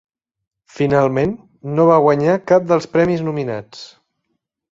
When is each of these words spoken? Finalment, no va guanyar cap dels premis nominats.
Finalment, 0.77 1.33
no 1.79 1.85
va 1.89 1.99
guanyar 2.05 2.37
cap 2.53 2.65
dels 2.71 2.89
premis 2.97 3.23
nominats. 3.27 3.85